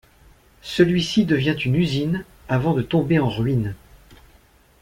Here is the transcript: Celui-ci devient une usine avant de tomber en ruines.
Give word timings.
Celui-ci 0.63 1.25
devient 1.25 1.55
une 1.63 1.75
usine 1.75 2.25
avant 2.49 2.73
de 2.73 2.81
tomber 2.81 3.19
en 3.19 3.29
ruines. 3.29 3.75